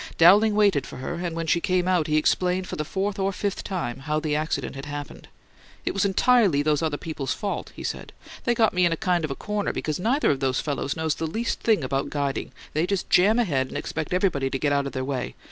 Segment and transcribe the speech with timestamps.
[0.17, 3.31] Dowling waited for her, and when she came out he explained for the fourth or
[3.31, 5.27] fifth time how the accident had happened.
[5.85, 8.11] "It was entirely those other people's fault," he said.
[8.43, 11.13] "They got me in a kind of a corner, because neither of those fellows knows
[11.13, 14.87] the least thing about guiding; they just jam ahead and expect everybody to get out
[14.87, 15.35] of their way.